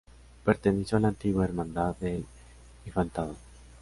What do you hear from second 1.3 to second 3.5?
Hermandad del Infantado.